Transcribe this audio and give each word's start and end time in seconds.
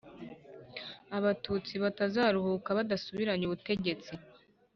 abatutsi 1.17 1.73
batazaruhuka 1.83 2.69
badasubiranye 2.77 3.43
ubutegetsi 3.45 4.11